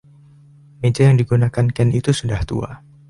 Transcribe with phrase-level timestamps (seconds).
[0.81, 2.69] Meja yang digunakan Ken itu sudah tua.